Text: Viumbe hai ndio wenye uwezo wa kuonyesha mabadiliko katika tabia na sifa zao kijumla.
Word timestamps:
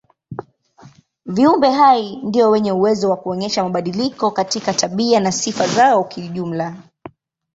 Viumbe 1.25 1.71
hai 1.71 2.15
ndio 2.21 2.49
wenye 2.49 2.71
uwezo 2.71 3.09
wa 3.09 3.17
kuonyesha 3.17 3.63
mabadiliko 3.63 4.31
katika 4.31 4.73
tabia 4.73 5.19
na 5.19 5.31
sifa 5.31 5.67
zao 5.67 6.03
kijumla. 6.03 6.75